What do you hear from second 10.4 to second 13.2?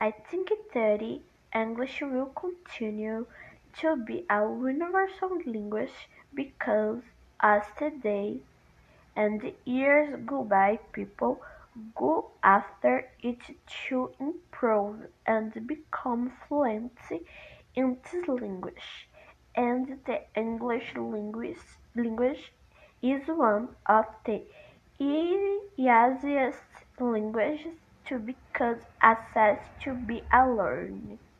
by people go after